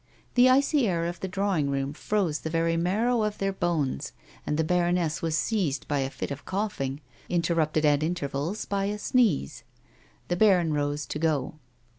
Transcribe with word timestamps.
The 0.33 0.49
icy 0.49 0.87
air 0.87 1.05
of 1.05 1.19
the 1.19 1.27
drawing 1.27 1.69
room 1.69 1.93
froze 1.93 2.39
the 2.39 2.49
very 2.49 2.75
marrow 2.75 3.21
of 3.21 3.37
their 3.37 3.53
bones, 3.53 4.13
and 4.47 4.57
the 4.57 4.63
baroness 4.63 5.21
was 5.21 5.37
seized 5.37 5.87
by 5.87 5.99
a 5.99 6.09
fit 6.09 6.31
of 6.31 6.43
coughing, 6.43 7.01
interrupted 7.29 7.85
at 7.85 8.01
intervals 8.01 8.65
by 8.65 8.85
a 8.85 8.97
sneeze. 8.97 9.61
The 10.27 10.37
baron 10.37 10.73
rose 10.73 11.05
to 11.05 11.19
go. 11.19 11.59